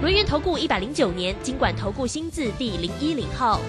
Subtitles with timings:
[0.00, 3.60] 轮源投顾一百零九年经管投顾新字第零一零号。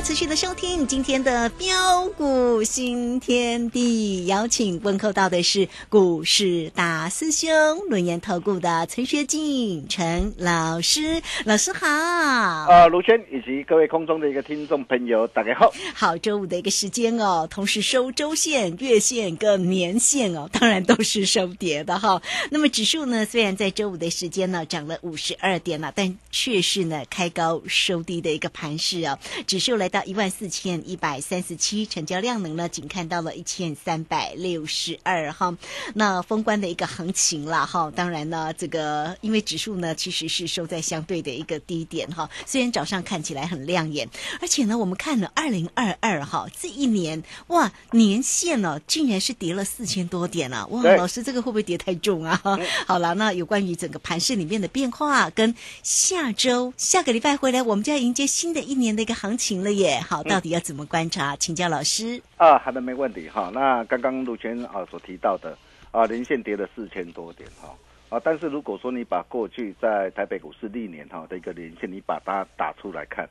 [0.00, 7.50] 家持续的收听今天的标股新天地，邀请问候到的是股市大师兄
[7.90, 11.86] 轮研投顾的陈学进陈老师，老师好。
[11.86, 15.70] 呃，卢轩以及各位空中的一个听众朋友，大家好。
[15.94, 22.22] 好，周五的一个时间哦，同时收周线、月线跟年线哦， 当然都是收跌的哈。
[22.50, 29.18] 那么指数呢，虽然在周五的时间呢涨了五十二点了，但却是呢开高收低的一个盘势哦。
[29.46, 35.54] 指数来到一万四千一百三十七，成交量能呢仅看到了一千三百六十二哈。
[35.94, 44.08] 那封关的一个行情啦哈，当然呢，这个因为指数呢其实是收在相对的一个低点哈，虽然早上看起来很亮眼，
[44.40, 50.66] 而且呢，我们看了二零二二哈这一年哇年限呢、竟然是跌了四千多点啊！
[50.68, 52.40] 哇，老师这个会不会跌太重啊？
[52.86, 60.00] 好了，那有关于整个盘市里面的变化，跟下周下个礼拜回来，我们就要迎接新的一年的一个行情了耶！
[60.00, 61.34] 好，到底要怎么观察？
[61.36, 62.20] 请教老师。
[62.36, 63.50] 啊，好的，没问题哈。
[63.52, 65.56] 那刚刚陆泉啊所提到的
[65.90, 67.74] 啊，连线跌了四千多点哈
[68.08, 73.28] 啊，但是如果说你把过去在台北股市历年哈的一个连线，你把它打出来看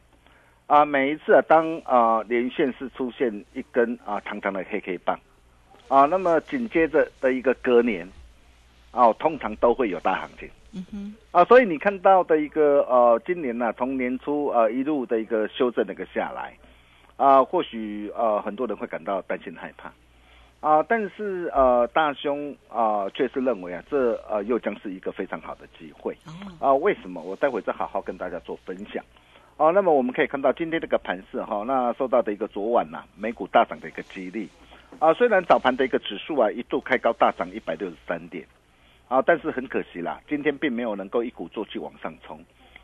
[0.68, 5.20] 啊，每一次啊，当啊连线是出现一根啊长长的黑 K 棒
[5.88, 8.08] 啊，那么紧接着的一个隔年
[8.92, 10.50] 啊，通常都会有大行情。
[10.72, 16.54] 嗯哼，啊，所以你看到的一个呃，今年呢、从年初呃一路的一个修正的一个下来，
[17.18, 19.92] 啊、或许呃很多人会感到担心害怕，
[20.60, 27.20] 啊、但是呃大兄啊、却是认为啊，这呃又将是一个非常好的机会哦，啊、为什么？
[27.20, 29.04] 我待会再好好跟大家做分享。
[29.58, 34.48] 哦、那么我们可以看到今天这个盘势哈、那受到的一个昨晚呐、美股大涨的一个激励，
[35.00, 38.46] 啊，虽然早盘的一个指数啊一度开高大涨一百六十三点。
[39.10, 42.40] 啊，但是很可惜啦，今天并没有能够一鼓作气往上冲，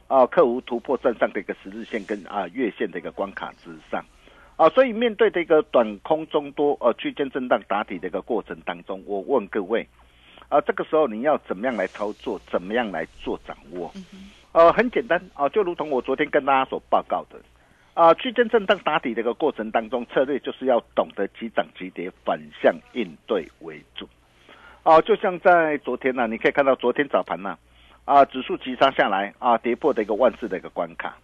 [0.07, 4.03] 啊，克服突破站上的一个十日线跟啊月线的一个关卡之上，
[4.55, 9.87] 啊，所以面对的一个短空中多呃区间震荡打底的一个过程当中，我问各位，
[10.49, 13.93] 啊，这个时候你要怎么样来操作，怎么样来做掌握？
[14.51, 17.39] 呃，很简单啊，就如同我昨天跟大家所报告的，
[17.93, 24.09] 啊，区间震荡打底的一个过程当中，策略就是要懂得急涨急跌，反向应对为主。
[24.85, 27.57] 哦，就像在昨天呢、你可以看到昨天早盘呢、
[28.05, 31.17] 啊，指数急杀下来啊，跌破的一个万四的一个关卡，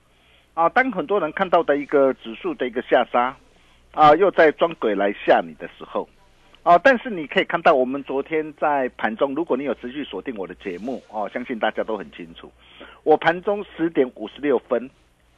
[0.55, 3.37] 啊，当很多人看到的一个指数的一个下杀，
[3.91, 6.09] 啊，又在装鬼来吓你的时候，
[6.63, 12.51] 啊，但是你可以看到我们昨天在盘中，如果你有持续锁定我的节目，哦，相信大家都很清楚，
[13.03, 14.89] 我盘中十点五十六分，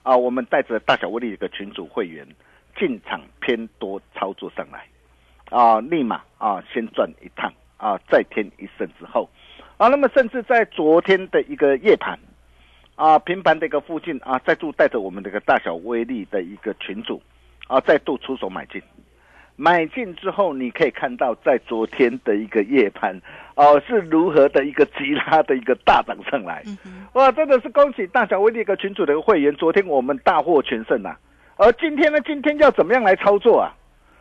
[0.01, 2.25] 啊，我们带着大小威力一个群组会员
[2.79, 4.87] 进场偏多操作上来，
[5.49, 7.51] 啊，立马啊先赚一趟。
[7.83, 9.29] 啊，再添一胜之后，
[9.75, 12.17] 啊，那么甚至在昨天的一个夜盘，
[12.95, 17.21] 啊，平盘的一个附近啊，再度带着我们这个大小威力的一个群主，
[17.67, 18.81] 啊，再度出手买进，
[19.57, 23.19] 买进之后，你可以看到在昨天的一个夜盘，
[23.55, 26.63] 哦、是如何的一个急拉的一个大涨上来，
[27.11, 31.19] 哇，真的是恭喜大小威力一个群主的会员，昨天我们大获全胜啊，
[31.57, 33.75] 而今天呢，今天要怎么样来操作啊？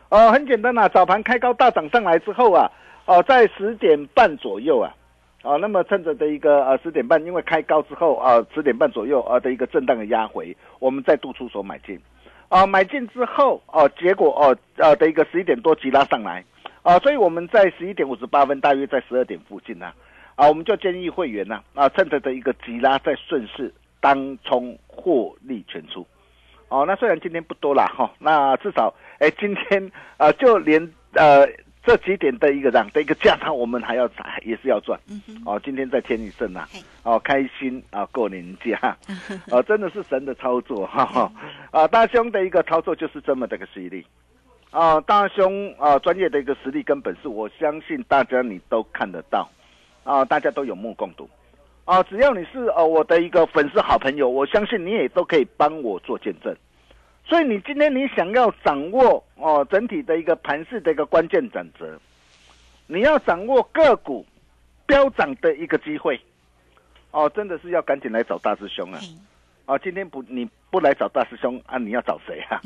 [0.08, 2.70] 呃，很简单呐、早盘开高大涨上来之后啊，
[3.04, 4.94] 哦、在十点半左右啊，
[5.43, 12.00] 啊，那么趁着的一个呃十点半，因为开高之后啊十点半左右啊的一个震荡的压回，我们再度出手买进，
[12.49, 16.44] 啊，买进之后哦、结果哦呃的一个十一点多急拉上来，
[16.82, 19.93] 啊，所以我们在十一点五十八分，大约在十二点附近呢、
[20.37, 26.06] 啊，我们就建议会员呐啊趁着的一个急拉再顺势当冲获利全出。
[26.69, 30.81] 哦，那虽然今天不多啦哈、那至少哎，今天呃，就连
[31.12, 31.46] 呃
[31.84, 34.08] 这几点的一个涨的一个价差，我们还要
[34.46, 34.99] 也是要赚。
[35.44, 38.96] 哦，今天再添一胜呐嘿，哦，开心啊，过年假，
[39.50, 41.05] 哦，真的是神的操作哈。
[41.05, 41.32] 哈
[41.73, 44.06] 啊，大兄的一个操作就是这么的个犀利
[44.70, 49.50] 啊，大兄啊，专业的一个实力跟本事，我相信大家你都看得到，
[50.05, 51.28] 啊，大家都有目共睹，
[51.85, 56.56] 啊，只要你是呃我的一个粉丝好朋友，我相信你也都可以帮我做见证。
[57.32, 61.99] 所以你今天你想要掌握哦整体的一个盘势的一个关键转折，
[62.87, 64.26] 你要掌握个股
[64.84, 66.20] 飙涨的一个机会，
[67.11, 69.00] 哦，真的是要赶紧来找大师兄啊！
[69.64, 72.61] 啊，今天不你不来找大师兄啊，你要找谁啊？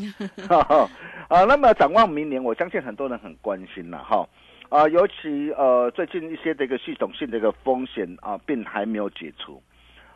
[1.31, 4.29] 啊，那么展望明年，我相信很多人很关心了哈。
[4.69, 9.63] 啊，尤其呃最近一些的一个系统性的一个风险啊，并还没有解除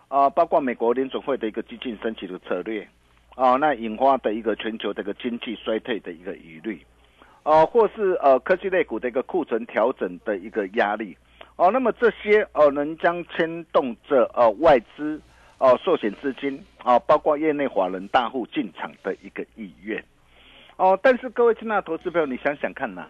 [0.08, 2.88] 啊，包括美国联准会的一个激进升级的策略
[3.37, 6.85] 啊，那引发的一个全球这个经济衰退的一个疑虑
[7.43, 11.17] 啊，或是呃科技类股的一个库存调整的一个压力
[11.56, 15.21] 哦，那么这些呃能将牵动着呃外资
[15.59, 20.05] 哦寿险资金啊，包括业内华人大户进场的一个意愿
[20.77, 23.06] 哦，但是各位亲爱的投资朋友，你想想看呐。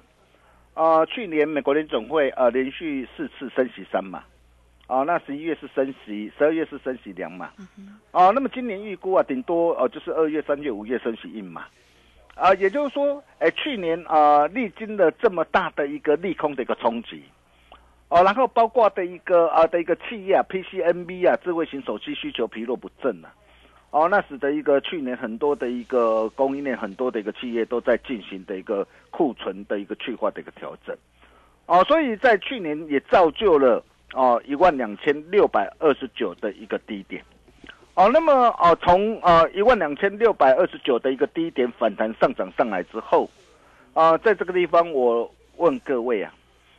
[0.74, 4.22] 啊，去年美国联总会呃连续四次升息三嘛，
[4.90, 7.50] 啊，那十一月是升息，十二月是升息两嘛，
[8.10, 11.66] 哦，那么今年预估啊，顶多哦就是二月、三月、五月升息一嘛，
[12.34, 17.22] 啊，也就是说，哎，去年啊历经了这么大的一个利空的一个冲击，
[18.08, 23.30] 哦，然后包括的一个啊的一个企业啊，PCNB 啊，智慧型手机需求疲弱不振啊。
[23.92, 30.96] 哦，那使得一个去年很多的一个供应链很多的一个企业都在进行的一个库存的一个去化的一个调整，
[31.66, 33.84] 哦，所以在去年也造就了
[34.14, 37.22] 哦一万两千六百二十九的一个低点，
[37.94, 43.30] 哦，那么哦从呃一万两千六百二十九的一个低点反弹上涨上来之后，
[43.94, 46.34] 啊，在这个地方我问各位啊，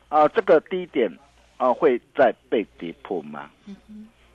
[0.09, 1.09] 啊这个低点
[1.57, 3.49] 啊会再被跌破吗？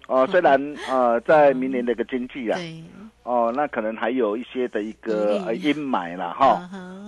[0.08, 0.56] 哦，虽然
[0.88, 2.56] 呃，在明年的一个经济啊，
[3.25, 6.60] 哦，那可能还有一些的一个呃阴霾了哈，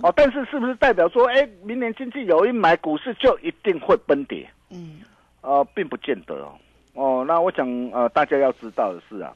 [0.02, 4.50] 哦，但是是不是代表说，哎，明年经济有阴霾，股市就一定会崩跌？
[4.70, 4.98] 嗯，
[5.40, 6.58] 呃，并不见得哦。
[6.94, 9.32] 哦，那我想呃，大家要知道的是啊，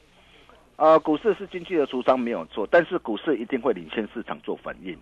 [0.75, 4.97] 呃，股市是经济的橱窗没有错，但是股市一定会领先市场做反应。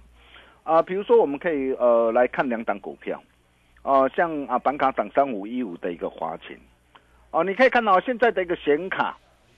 [0.64, 3.20] 啊，比如说我们可以呃来看两档股票，
[3.82, 6.56] 哦，像啊板卡涨三五一五的一个华勤。
[7.32, 9.18] 哦，你可以看到现在的一个显卡，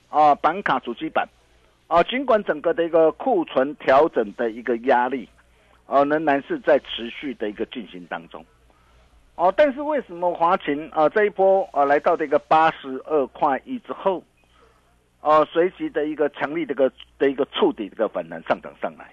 [0.10, 1.28] 啊，板卡主机板，
[1.88, 5.28] 啊，尽管整个的一个库存调整的一个压力，
[5.88, 8.46] 啊，仍然是在持续的一个进行当中，
[9.36, 14.24] 哦，但是为什么华勤啊这一波啊来到这个八十二块一之后，
[15.22, 19.10] 啊，随即的一个强力的一个的一个触底这个反弹上涨上来，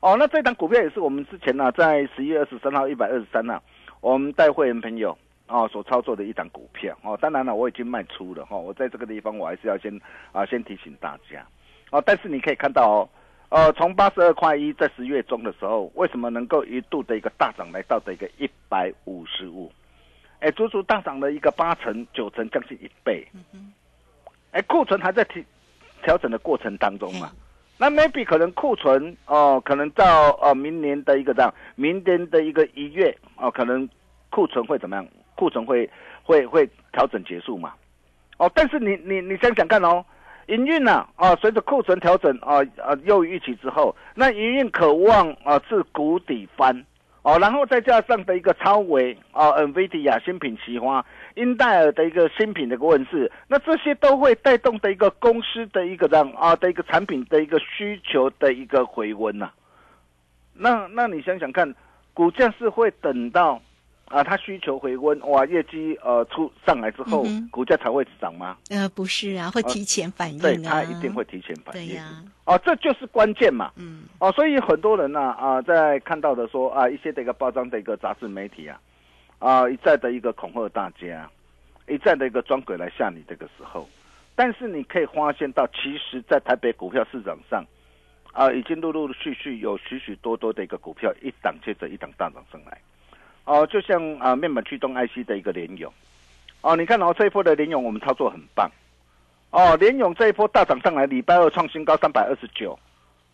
[0.00, 3.60] 哦，那这档股票也是我们之前呢在十一月二十三号一百二十三呢，
[4.00, 5.16] 我们带会员朋友。
[5.48, 8.56] 啊，所操作的一档股票哦，当然了，我已经卖出了哈。
[8.56, 9.94] 我在这个地方，我还是要先
[10.30, 11.44] 啊，先提醒大家
[11.90, 12.02] 哦。
[12.06, 13.08] 但是你可以看到哦，
[13.52, 19.70] 呃，从八十二块一在十月中的时候，为什么能够一度的一个大涨来到的一个一百五十五？
[20.40, 23.28] 哎，足足大涨了一个八成九成，将近一倍。
[24.52, 25.42] 哎，库存还在调
[26.02, 27.30] 调整的过程当中嘛？
[27.76, 33.86] 那 maybe 可能库存哦，可能到呃明年的一个这样，明年的一个一月哦，可能
[34.30, 35.06] 库存会怎么样？
[35.34, 35.88] 库存会
[36.22, 37.74] 会会调整结束嘛？
[38.38, 40.02] 哦，但是你你你想想看哦，
[40.46, 46.84] 营运呢啊，随着库存调整啊啊又预期之后，那营运渴望啊是谷底翻
[47.22, 51.04] 哦，然后再加上的一个超维啊，NVIDIA 新品奇花，
[51.36, 59.50] 英戴尔的一个新品的一个问世，那这些都会带动的一个公司的一个这样啊的一个产品的一个需求的一个回温呐。
[60.54, 61.72] 那那你想想看，
[62.12, 63.62] 股价是会等到？
[64.06, 68.58] 啊，它需求回温，哇，业绩呃出上来之后，股价才会涨吗？
[68.68, 70.42] 呃，不是啊，会提前反应啊。
[70.42, 71.88] 对，它一定会提前反应。
[71.88, 72.22] 对呀。
[72.44, 73.72] 哦，这就是关键嘛。
[73.76, 74.02] 嗯。
[74.18, 78.78] 哦，所以很多人呢啊，在看到的说啊，一些的一个包装的一个杂志媒体啊，
[79.38, 81.30] 啊一再的一个恐吓大家，
[81.88, 83.88] 一再的一个装鬼来吓你这个时候，
[84.34, 87.64] 但是你可以发现到，其实，在台北股票市场上，
[88.32, 92.78] 啊，已经陆陆续续有许许多多的一个股票一档接着一档大涨上来。
[93.44, 95.92] 哦，就像啊，面板驱动 IC 的一个联勇，
[96.60, 98.70] 哦，你看哦，这一波的联勇我们操作很棒，
[99.50, 102.78] 哦，联勇这一波大涨上来，礼拜二创新高三百二十九，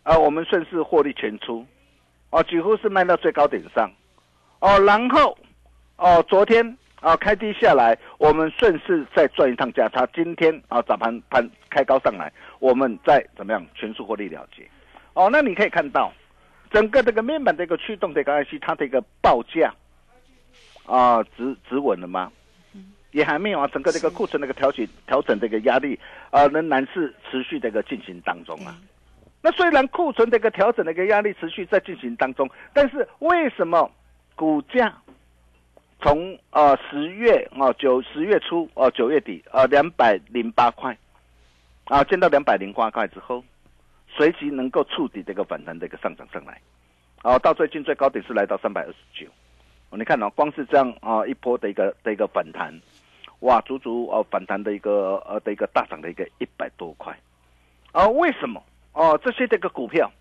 [0.01, 1.63] 啊，我们顺势获利全出，
[2.31, 3.91] 哦，几乎是卖到最高点上，
[4.61, 5.37] 哦，然后
[5.97, 14.67] 哦，昨天啊开低下来，我们顺势再赚一趟价差，今天啊早盘盘开高上来，我们再怎么样全数获利了结，
[15.13, 16.11] 哦，那你可以看到
[16.71, 19.71] 整个这个面板的一个驱动这个 IC 它的一个报价。
[20.89, 22.31] 啊，止止稳了吗？
[23.11, 28.77] 也还没有啊，整个这个库存那个调整调整这个压力啊，仍然是持续这个进行当中啊。
[29.41, 33.89] 那虽然库存的一个调整的一个压力持续在进行当中，但是为什么
[34.35, 34.95] 股价
[36.01, 40.95] 从呃十月啊九十月初哦九月底呃两百零八块
[41.85, 43.43] 啊见到两百零八块之后，
[44.07, 46.61] 随即能够触底的一个反弹的一个上涨上来，
[47.23, 49.25] 啊到最近最高点是来到三百二十九，
[49.91, 52.73] 你看哦，光是这样啊一波的一个的一个反弹，
[53.39, 57.17] 哇足足哦反弹的一个呃的一个大涨的一个一百多块，
[57.91, 58.63] 啊为什么？
[58.93, 60.11] 哦，这些这个股票，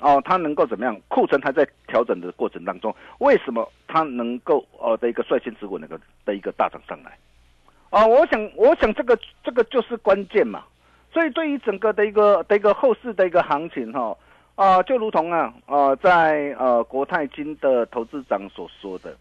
[0.00, 0.98] 哦，它能够怎么样？
[1.08, 7.18] 库存还在调整的过程当中，为什么它能够呃的一个率先止稳那个的一个大涨上来？
[7.90, 10.64] 啊，我想，我想这个这个就是关键嘛。
[11.12, 14.16] 所以对于整个的一个的一个后市的一个行情哈，
[14.60, 19.16] 啊，就如同啊，呃，在呃国泰金的投资长所说的，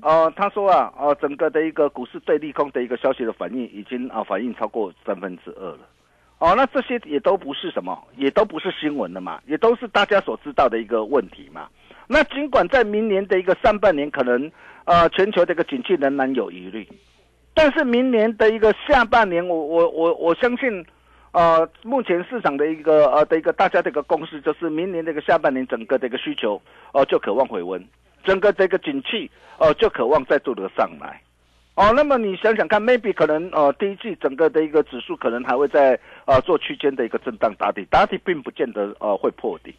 [0.00, 5.80] 呃，他说啊，呃，整个的一个股市对利空的一个消息的反应已经啊反应超过三分之二了。
[6.38, 11.68] 哦，那这些也都不是什么，也都不是新闻的嘛，也都是大家所知道的一个问题嘛。
[12.06, 14.50] 那尽管在明年的一个上半年，可能
[14.86, 16.88] 呃全球的一个景气仍然有疑虑，
[17.52, 20.86] 但是明年的一个下半年，我我我我相信，
[21.32, 26.60] 呃，目前市场的一个呃的一个大家的一个共识，就是明年这个下半年整个的一个需求
[26.92, 27.84] 哦就渴望回温，
[28.24, 31.20] 整个这个景气哦就渴望再度的上来。
[31.76, 39.72] 哦，那么你想想看，maybe 可能呃第一季整个的一个指数可能还会在呃做区间的一个震荡打底，打底并不见得呃会破底，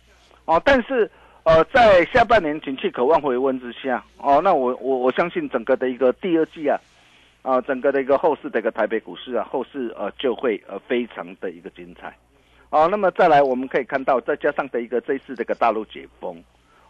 [0.45, 1.11] 哦，但是
[1.43, 6.79] 呃在下半年景气渴望回温之下，哦，那我我我相信整个的一个第二季啊，
[7.41, 12.15] 啊整个的一个后市的一个台北股市啊，后市呃就会呃非常的一个精彩，
[12.69, 16.43] 哦，那么再来我们可以看到，再加上的一个这一次这个大陆解封。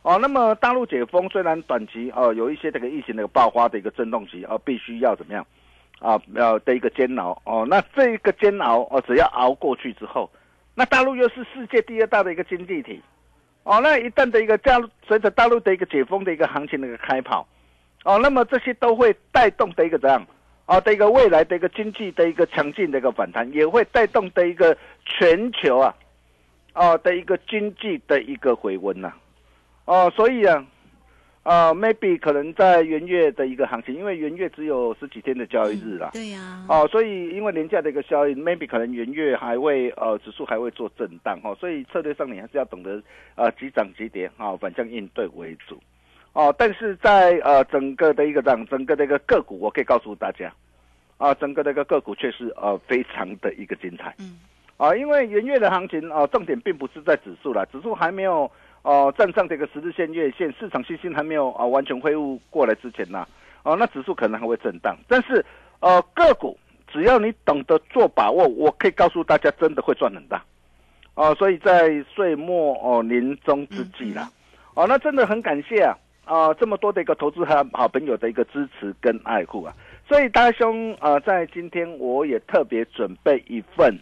[0.04, 5.46] 哦，那么大陆解封虽然短期哦有一些这个疫情的爆发的一个震动期，哦必须要怎么样，
[6.00, 7.40] 啊要的一个煎熬。
[7.46, 10.28] 哦，那这一个煎熬哦只要熬过去之后，
[10.74, 13.00] 那大陆又是世界第二大的一个经济体，
[13.62, 17.48] 哦那一旦的一个加随着大陆的一个解封的一个行情的一个开跑，
[18.04, 20.26] 哦那么这些都会带动的一个怎样，
[20.66, 25.94] 啊的一个未来的一个经济的一个强劲的一个反弹，也会带动的一个全球啊，
[26.74, 29.14] 哦的一个经济的一个回温呐。
[29.86, 30.66] 哦，所以啊，
[31.44, 43.02] 啊，maybe 可能在元月的一个行情，因为元月只有十几天的交易日啦，对呀，哦，所以因为廉价的一个效应，maybe 可能元月还会呃指数还会做震荡哈，所以策略上你还是要懂得
[43.36, 45.82] 呃急涨急跌啊，反向应对为主，
[46.34, 50.52] 哦，但是在呃整个的一个涨，整个的一个个股，我可以告诉大家，
[51.18, 54.40] 啊，整个的一个个股却是呃非常的一个精彩，嗯，
[54.78, 58.50] 啊，因为元月的行情啊，重点并不是在指数啦，指数还没有。
[58.84, 63.28] 哦，站上这个十字线、月线，市场信心还没有啊完全恢复过来之前呢，
[63.62, 64.98] 哦，那指数可能还会震荡。
[65.08, 65.46] 但是，
[65.82, 66.58] 呃，个股
[66.92, 70.44] 只要你懂得做把握，我可以告诉大家，真的会赚很大。
[71.14, 74.28] 哦，所以在岁末哦年终之际啦，
[74.74, 79.74] 哦，那真的很感谢啊啊这么多的一个投资和好朋友的一个支持跟爱护啊。
[80.08, 83.98] 所以大兄啊，在今天我也特别准备一份。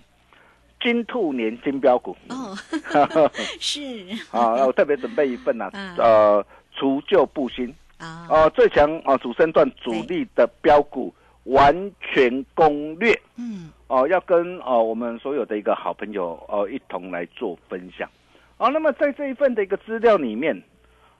[0.81, 2.15] 金兔年金标股。
[2.29, 2.55] 哦，
[3.59, 3.81] 是。
[4.31, 7.67] 啊，我特别准备一份呐， 呃，除旧布新。
[7.97, 18.09] 啊，呃，最强啊主升段主力的标股完全攻略，嗯，哦，要跟哦我们所有的一个好朋友哦一同来做分享，
[18.57, 20.63] 啊，那么在这一份的一个资料里面，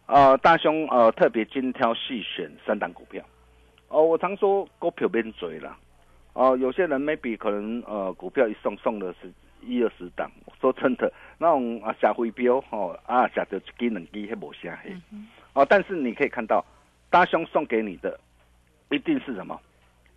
[0.10, 3.24] 啊，大兄呃特别精挑细选三档股票，
[3.90, 5.78] 哦，我常说股票变嘴了，
[6.34, 9.32] 哦，有些人 maybe 可能呃股票一送送的是。
[9.62, 14.96] 一二十档，说真的，那种啊下回标哦啊下到一支两支还无下黑，
[15.52, 16.64] 哦，但是你可以看到，
[17.10, 18.18] 大兄送给你的
[18.90, 19.60] 一定是什么？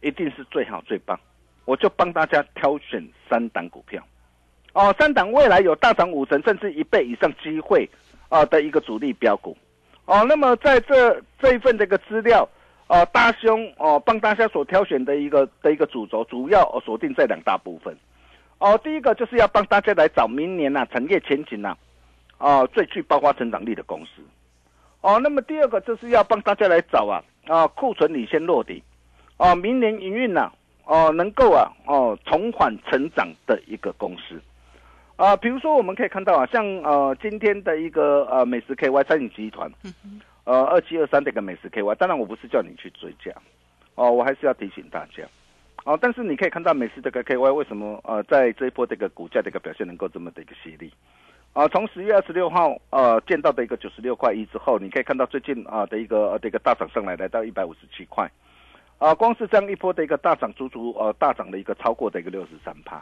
[0.01, 1.19] 一定是最好最棒。
[1.65, 4.01] 我就帮大家挑选三档股票，
[4.75, 7.91] 哦，三档未来有大涨五成甚至一倍以上机会
[8.29, 9.59] 啊的一个主力标股，
[10.05, 12.49] 哦，那么在这这一份这个资料，
[12.89, 17.97] 哦，大兄哦帮大家所挑选的一个的一个主轴，主要锁定这两大部分。
[18.59, 21.77] 哦，第一个就是要帮大家来找明年呐产业前景呐，
[22.39, 24.23] 哦最具爆发成长力的公司。
[25.01, 28.83] 哦，那么第二个就是要帮大家来找啊啊库存领先落地，
[29.37, 30.53] 哦明年营运呐
[30.85, 34.41] 哦能够啊哦重返成长的一个公司。
[35.23, 39.71] 啊，比如说我们可以看到啊，像呃今天的一个呃美食 KY 餐饮集团，
[40.43, 43.31] 呃二七二三的一个美食 KY，当然我不是叫你去追加，
[43.95, 45.23] 哦我还是要提醒大家。
[45.85, 50.93] 哦，但是你可以看到美食这个 KY 为什么呃在这一波这个股价的一个表现能够这么的一个犀利？
[51.53, 58.29] 啊，从十月二十六号呃见到的一个九十六块一之后，你可以看到最近啊的一个呃的一个大涨上来，来到一百五十七块，
[58.99, 63.01] 啊，光是这样一波的一个大涨，足足呃大涨了一个超过的一个六十三趴，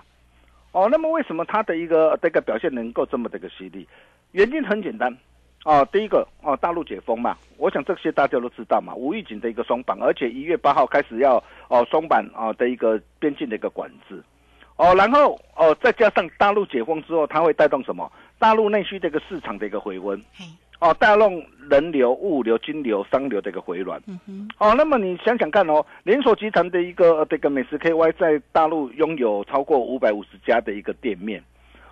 [0.73, 3.87] 哦，那么为什么它的一个这个表现能够这么的一个犀利？
[4.33, 5.17] 原因很简单，
[5.65, 14.23] 哦，第一个哦，大陆解封嘛，我想这些大家都知道嘛，无预警的一个松绑，而且一月八号开始要哦松绑啊的一个边境的一个管制，
[14.77, 18.11] 哦，然后哦再加上大陆解封之后，它会带动什么？
[18.39, 20.19] 大陆内需这个市场的一个回温，
[20.81, 31.43] 哦，带动人流、物流、金流、商流的一个回暖，嗯哦，那么你想想看哦，连锁集团的一个这个美食 KY 在大陆拥有超过五百五十家的一个店面。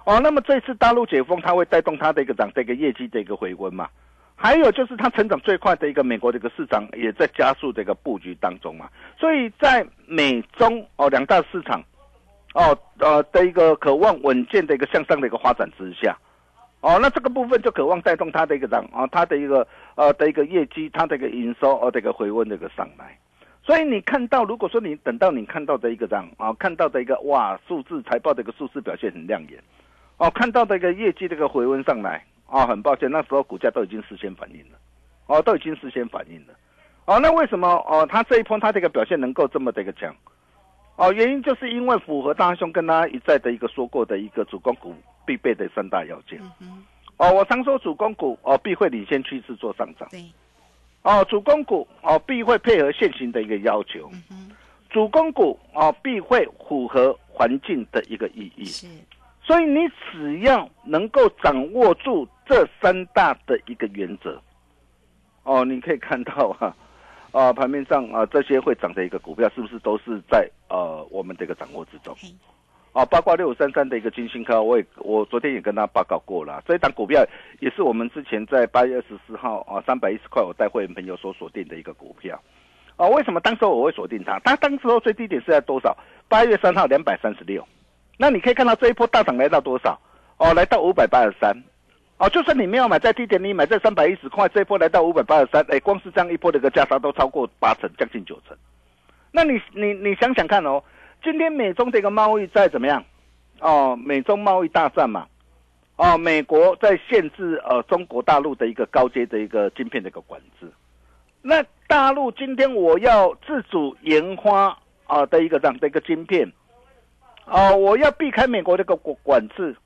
[0.04, 3.88] 哦，那么这次大陆解封，它会带动它的一个涨，这个业绩的一个回温嘛？
[4.34, 8.88] 还有就是它成长最快的一个美国的一个市场，也在加速的一个布局当中嘛。
[9.18, 11.82] 所以在美中哦两大市场，
[12.54, 16.16] 哦呃的一个渴望稳健的一个向上的一个发展之下，
[16.80, 19.66] 哦那这个部分就渴望带动它的一个涨啊，它的一个
[19.96, 23.18] 呃的一个业绩，它的一个营收哦的一个回温的一个上来。
[23.64, 29.62] 所以你看到，如果说你等到你看到的一个涨啊，看到的一个哇数字财报的一个数字表现很亮眼。
[30.18, 34.78] 哦，看到的一个业绩这个回温上来，哦，很抱歉，那时候股价都已经事先反应了，
[35.26, 36.54] 哦，都已经事先反应了，
[37.04, 40.12] 哦，那为什么哦，它这一波它这个表现能够这么的一个强？
[40.98, 44.92] 哦，原因就是因为符合大兄跟他一再的一个说过的一个主攻股
[45.24, 46.40] 必备的三大要件。
[47.18, 50.08] 哦，我常说主攻股哦必会领先趋势做上涨。
[50.10, 50.24] 对。
[51.02, 54.10] 哦，主攻股哦必会配合现行的一个要求。
[54.90, 58.64] 主攻股哦必会符合环境的一个意义。
[58.64, 58.88] 是。
[59.40, 64.38] 所以你只要能够掌握住这三大的一个原则，
[65.44, 66.76] 哦，你可以看到哈，
[67.38, 72.12] 啊，盘面上啊这些会涨的一个股票，是不是都是在呃我们这个掌握之中？
[72.92, 77.24] 啊，包括六五三三的一个金星科，我也我昨天也跟他报告过了，这一档股票
[77.60, 82.42] 也是我们之前在八月二十四号啊三百一十块我带会员朋友所锁定的一个股票，
[82.96, 84.40] 啊，为什么当时我会锁定它？
[84.40, 85.96] 它当时候最低点是在多少？
[86.26, 87.64] 八月三号两百三十六。
[88.16, 89.96] 那你可以看到这一波大涨来到多少？
[90.38, 91.54] 哦，来到五百八十三。
[92.18, 98.56] 哦，就算你没有买在低点，你买在三百一十块，这一波来到五百八十三，哎，光是这样一波的一个价差都超过八成，将近九成。
[99.30, 100.82] 那你你你想想看哦，
[101.22, 103.04] 今天美中的一个贸易在怎么样？
[103.60, 105.26] 哦，美中贸易大战嘛。
[105.94, 110.70] 哦，美国在限制呃中国大陆的一个高阶的一个晶片的一个管制。
[111.42, 114.76] 那大陆今天我要自主研发
[115.06, 116.52] 啊的一个这样的一个晶片。
[117.46, 119.76] 哦，我要避开美国这个管管制，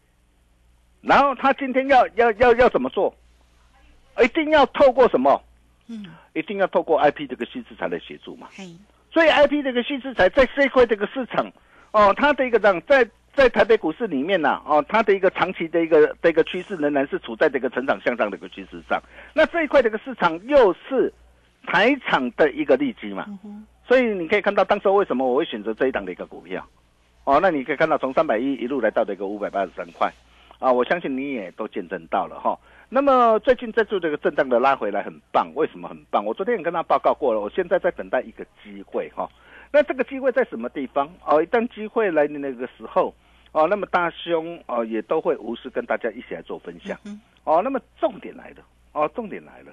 [1.03, 3.15] 然后他今天要要要要怎么做？
[4.23, 5.43] 一定要透过什么？
[5.88, 8.49] 嗯，一定要透过 IP 这个新资产来协助嘛。
[9.11, 11.51] 所以 IP 这个新资产在这块这个市场，
[11.91, 19.03] 哦，它的一个这样在在台北股市里面呢，哦，它的一个长期的一个这个趋势仍然是处在这个成长向上的一个趋势上。
[19.35, 21.12] 那这一块这个市场又是
[21.67, 23.27] 台厂的一个利基嘛，
[23.87, 26.67] 所以你可以看到当时为什么我会选择这一档的一个股票。
[27.25, 30.12] 哦，那你可以看到从三百一一路来到这个五百八十三块，
[30.62, 32.57] 啊，我相信你也都见证到了哈。
[32.88, 36.25] 那么最近在做这个震荡的拉回来很棒，为什么很棒？
[36.25, 39.29] 我昨天也跟他报告过了，我现在在等待一个机会哈。
[39.72, 41.12] 那这个机会在什么地方？
[41.27, 43.12] 哦，一旦机会来的那个时候，
[43.51, 46.96] 哦，那么大兄哦也都会无私跟大家一起来做分享。
[47.42, 49.72] 哦，那么重点来了，哦，重点来了，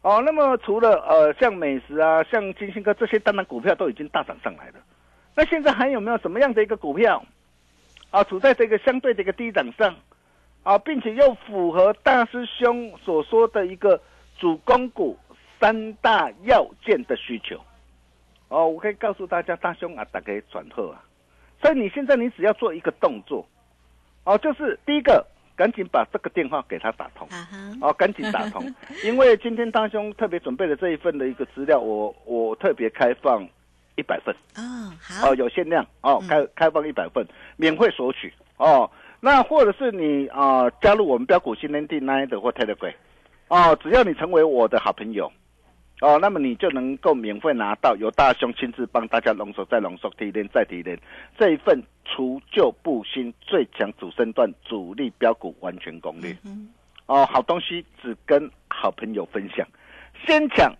[0.00, 4.76] 哦，那么除了呃像美食啊，像金星哥这些，当然股票都已经大涨上来了。
[5.34, 7.22] 那现在还有没有什么样的一个股票，
[8.10, 9.94] 啊，处在这个相对的一个低档上，
[10.64, 14.00] 啊，并且又符合大师兄所说的一个
[14.38, 15.16] 主攻股
[15.60, 17.60] 三大要件的需求，
[18.48, 21.00] 哦，我可以告诉大家，大兄啊，打给转后啊，
[21.62, 23.46] 所以你现在你只要做一个动作，
[24.24, 25.24] 哦，就是第一个，
[25.54, 27.28] 赶紧把这个电话给他打通，
[27.80, 28.74] 哦，赶紧打通，
[29.04, 33.46] 因为今天大兄特别准备了这一份的一个资料，我我特别开放。
[33.96, 34.34] 一百份。
[34.56, 35.30] 哦，好。
[35.30, 35.86] 哦，有限量。
[36.00, 37.24] 哦，开开放一百份，
[37.56, 38.34] 免费索取。
[38.56, 38.90] 哦。
[39.24, 42.92] 那或者是你啊，加入我们标股新天地 Nine 的或 Telegram
[43.48, 45.32] 哦，只要你成为我的好朋友
[46.02, 50.98] 哦，那么你就能够免费拿到由大兄亲自帮大家浓缩再浓缩提炼再提炼
[51.38, 56.36] 这一份除旧布新最强主升段主力标股完全攻略。
[57.06, 59.66] 哦，好东西只跟好朋友分享，
[60.26, 60.70] 先抢。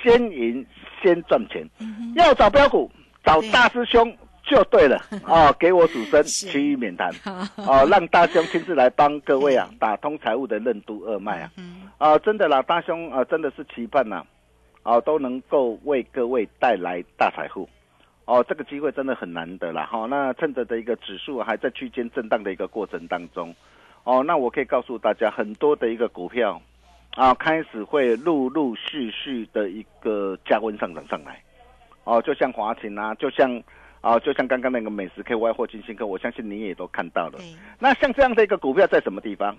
[0.00, 0.64] 先赢
[1.02, 1.68] 先赚钱，
[2.14, 2.88] 要找标股
[3.24, 4.16] 找大师兄
[4.48, 5.52] 就对了啊！
[5.60, 7.84] 给我主升，其余免谈啊！
[7.84, 11.52] 让大兄亲自来帮各位啊打通财务的任督二脉啊！
[11.98, 14.24] 啊，真的啦，大兄啊，真的是期盼呐
[14.82, 17.68] 啊，都能够为各位带来大财富
[18.24, 18.44] 哦！
[18.48, 20.06] 这个机会真的很难得了哈！
[20.06, 23.54] 那趁着的一个指数还在区间震荡的一个过程当中
[24.04, 26.60] 哦，那我可以告诉大家很多的一个股票。
[27.16, 31.42] 啊，开始会陆陆续续的一个加温上涨上来，
[32.04, 33.50] 哦，就像华勤啊，就像
[34.00, 37.38] 啊，就像刚刚那个美食 KY 或金星科，我相信你也都看到了。
[37.78, 39.56] 那像这样的一个股票在什么地方？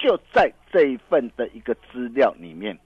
[0.00, 2.76] 就在这一份的一个资料里面，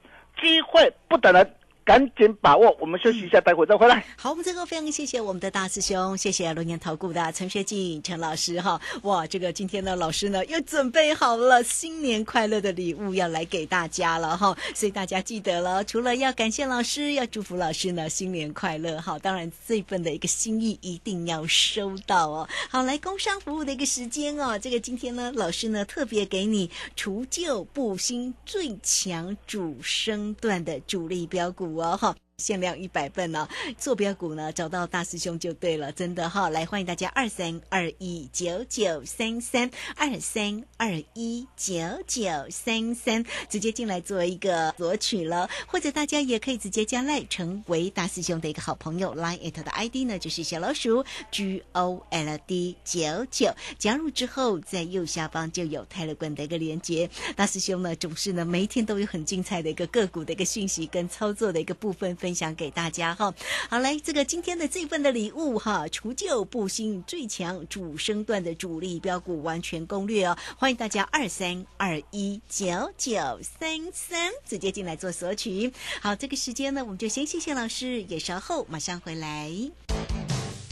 [0.41, 1.49] 机会不等人。
[1.87, 4.05] 赶紧把握，我们休息一下，待会再回来。
[4.17, 8.81] 好，我们最后非常谢谢我们的大师兄，谢谢龙年投顾的陈学进陈老师哈。
[9.05, 14.59] 哇，这个今天呢，老师呢又准备好了新年快乐的礼物要来给大家了哈。
[14.75, 19.17] 所以大家记得了，除了要感谢老师，要祝福老师呢新年快乐哈。
[19.21, 22.49] 当然这份的一个心意一定要收到哦。
[22.69, 31.76] 好，来工商服务的一个时间哦，这个今天呢，老师呢特别给你除旧布新最强主升段的主力标股。
[31.79, 32.15] 啊哈。
[32.39, 41.75] 限量一百份呢，坐标股呢找到大师兄就对了，真的哈，来欢迎大家二三二一九九三三二三二一九
[42.07, 62.15] 九三三直接进来做一个索取了，或者大家也可以直接加赖成为大师兄的一个好朋友，line it 的 ID 呢就是小老鼠 G O L D 九九，加入之后在右下方就有泰勒管的一个连接，大师兄呢总是呢每一天都有很精彩的一个个股的一个讯息跟操作的一个部分。
[62.27, 63.33] 分享给大家哈，
[63.71, 75.73] 好来，这个今天的这份的礼物哈，除旧布新最强主升段的主力标股完全攻略哦，欢迎大家二三二一九九三三直接进来做索取。
[76.01, 79.49] 好，这个时间呢，我们就先谢谢老师，也稍后马上回来。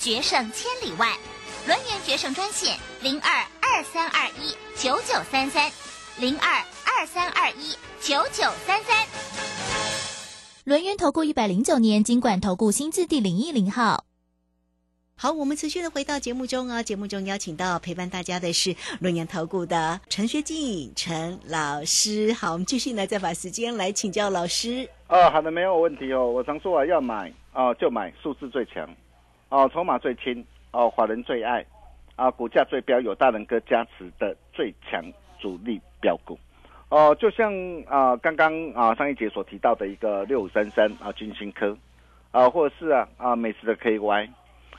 [0.00, 1.14] 决胜千里外。
[1.66, 5.70] 轮源决胜专线零二二三二一九九三三
[6.18, 9.06] 零二二三二一九九三三。
[10.64, 14.06] 轮源投顾一百零九年金管投顾新字第零一零号。
[15.16, 16.82] 好，我们持续的回到节目中啊。
[16.82, 22.32] 节目中邀请到陪伴大家的是龙岩投顾的陈学进陈老师。
[22.32, 24.88] 好，我们继续呢，再把时间来请教老师。
[25.08, 26.26] 哦，好的，没有问题哦。
[26.26, 28.88] 我常说啊，要买啊就买数字最强，
[29.50, 31.64] 哦，筹码最轻，哦，华人最爱，
[32.16, 35.04] 啊，股价最标，有大人哥加持的最强
[35.38, 36.38] 主力标股。
[36.88, 37.52] 哦，就像
[37.86, 41.76] 啊刚刚啊上一节所提到的一个六五三三啊金星科，
[42.30, 44.30] 啊，或者是啊啊美食的 KY。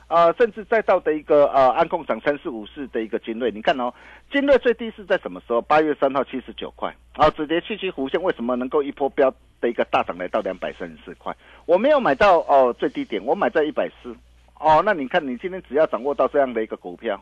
[0.08, 3.90] 啊，甚至再到的一个呃，安控涨三四五四的一个精锐，你看哦，
[4.30, 5.62] 精锐最低是在什么时候？
[5.62, 11.34] 八月三号七十九块，啊，止跌七七弧线为什么能够一波飙的一个大涨来到两百三十四块？
[11.64, 14.14] 我没有买到哦最低点，我买在一百四，
[14.62, 17.20] 哦，那你看你今天只要掌握到这样的一个股票，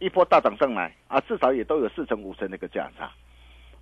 [0.00, 3.08] 一波大涨上来啊，至少也都有四成五成的一个价差，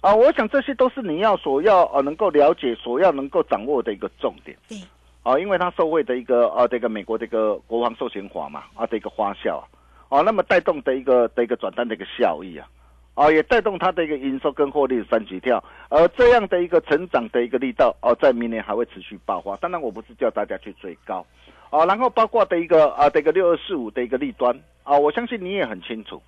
[0.03, 4.55] 啊，我想这些都是你要所要呃能够了解、所要能够掌握的一个重点。
[4.68, 4.79] 对。
[5.25, 9.59] 啊，因为它受惠的一个啊，这个美国这个国防授权法嘛，啊的一个花销
[10.09, 12.66] 啊，啊，那么带动的一个的一个转单的一个效益啊，
[13.18, 19.57] 哦，也带动它的一个营收跟获利的三级跳，而这样的一个成长的一个力道，哦，在明年还会持续爆发。
[19.57, 21.26] 当然，我不是叫大家去追高，
[21.70, 26.22] 哦，然后包括的一个啊，这个六二四五的一个利端啊，我相信你也很清楚，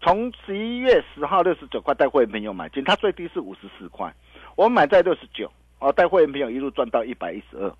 [0.00, 4.14] 从十一月十号六十九块带会员朋友买进，它最低是五十四块，
[4.54, 7.72] 我买在六十九，哦，带会员朋友一路赚到一百一十二。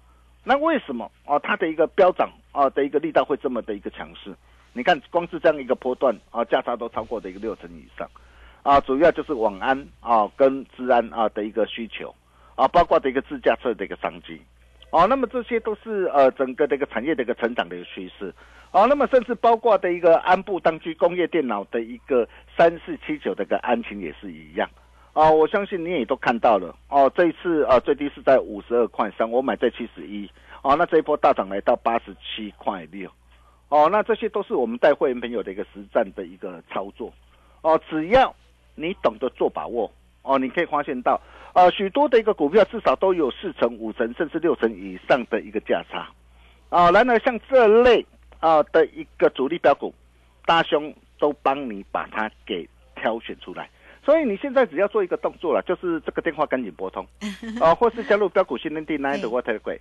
[0.42, 1.38] 那为什么啊？
[1.38, 4.35] 它的一个飙涨啊的一个力道会这么的一个强势？
[4.73, 8.09] 你看，光是这样一个波段啊，价差都超过的一个六成以上，
[8.62, 12.14] 啊，主要就是网安啊跟治安啊的一个需求
[12.55, 14.40] 啊，包括的一个自驾车的一个商机，
[14.90, 18.35] 哦，那么这些都是呃整个的一个产业的一个成长的一个趋势，
[18.73, 24.68] 哦，那么甚至包括的一个安部当居工业电脑的一个三四七九的一个安晴也是一样。
[25.14, 27.11] 啊，我相信你也都看到了哦。
[27.12, 30.31] 这一次啊，最低是在五十二块三，我买在七十一。
[30.62, 33.11] 哦，那这一波大涨来到八十七块六。
[33.68, 37.12] 哦，那这些都是我们带会员朋友的一个实战的一个操作。
[37.62, 38.33] 哦，只要
[38.79, 39.91] 你懂得做把握，
[40.23, 41.21] 哦，你可以发现到，
[41.55, 46.09] 呃，许多的一个股票至少都有四成、五成甚至六成以上的一个价差。
[46.71, 48.05] 啊，然而像这类
[48.41, 49.93] 啊的一个主力标股，
[50.47, 53.69] 大兄都帮你把它给挑选出来。
[54.05, 57.07] 所以你现在只要做一个动作了，就是这个电话赶紧拨通，
[57.61, 59.79] 啊， 或是加入标股训练地 Nine 的 Water 柜，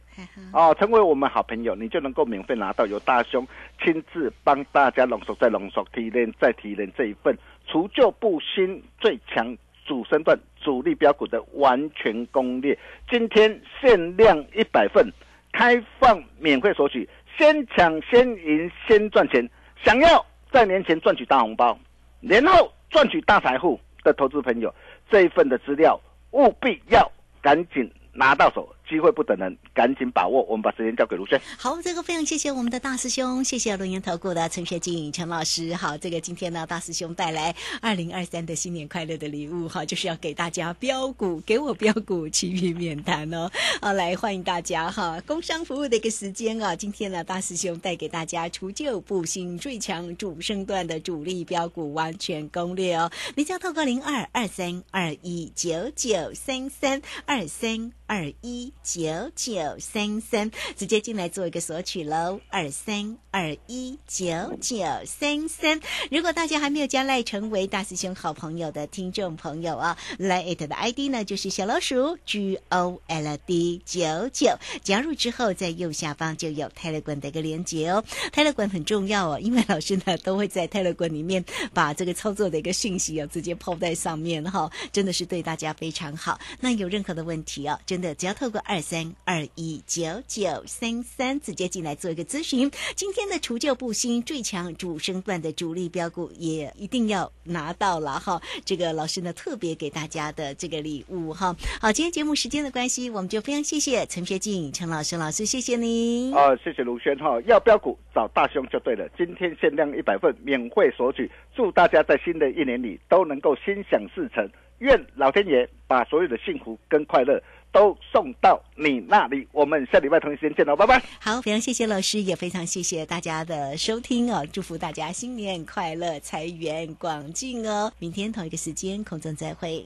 [0.52, 3.48] 哦，成为我们好朋友，你就能够免费拿到由大兄
[3.82, 12.78] 亲自帮大家浓缩再浓缩提炼再提炼这一份除旧布新最强主升段主力标股的完全攻略。
[13.10, 15.06] 今天限量一百份，
[15.52, 19.48] 开放免费索取，先抢先赢先赚钱。
[19.84, 21.78] 想要在年前赚取大红包，
[22.20, 24.74] 年后赚取大财富的投资朋友，
[25.10, 26.00] 这一份的资料
[26.32, 30.44] 务必要赶紧拿到手，机会不等人，赶紧把握。
[30.44, 31.40] 我们把时间交给卢轩。
[31.58, 35.76] 好，这个非常谢谢我们的大师兄，谢谢龙岩投顾的陈学静陈老师。
[35.76, 43.50] 好，这个今天呢，大师兄带来二零二三的新年快乐的礼物哈，就是要给大家标股，给我标股，其余免谈哦。
[43.82, 53.12] 好，来欢迎大家哈，工商服务的一个时间啊，今天呢，大师兄带给大家除旧布新最强主升段的主力标股完全攻略哦。
[53.36, 64.26] 你只要透过零二二三二一九九三三二三二一九九三三，直接进来做一个索取喽，二三二一九
[64.62, 65.82] 九三三。
[66.10, 78.02] 如果大家还没有加赖成为大师兄好朋友的听众朋友啊，来 it 的 ID 呢就是小老鼠 G O L D 九九，加入之后在右下方就有泰勒管的一个连接哦。
[78.32, 86.40] 泰勒管很重要哦，因为老师呢都会在泰勒管里面把这个操作的一个讯息啊直接抛在上面哈，真的是对大家非常好。
[86.62, 92.70] 那有任何的问题啊，真的只要透过二二三二一九九三三直接进来做一个咨询。
[92.96, 98.40] 今天的除旧布新最强主升段的主力标股也一定要拿到了哈。
[98.64, 101.56] 这个老师呢特别给大家的这个礼物哈。
[101.82, 106.32] 好，今天节目时间的关系，我们就非常谢谢陈学静陈老师老师，谢谢您。
[106.36, 109.10] 啊，谢谢卢轩哈，要标股找大兄就对了。
[109.18, 114.48] 今天限量一百份，免费索取，祝大家在新的一年里都能够心想事成。
[114.80, 119.48] 愿老天爷把所有的幸福跟快乐都送到你那里。
[119.52, 121.04] 我们下礼拜同一时间见喽，拜拜。
[121.20, 127.92] 好，非常谢谢老师，也非常谢谢大家的收听哦，祝福大家新年快乐，财源广进哦。
[128.00, 129.86] 明天同一个时间空中再会。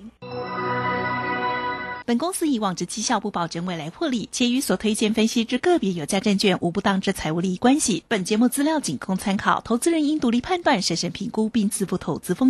[2.04, 8.04] 本公司以往之绩效不保证未来获利，且与所推荐分析之个别有价证券无不当之财务利益关系。
[8.08, 12.50] 本节目资料仅供参考，投资人应独立判断、审慎评估并自负投资风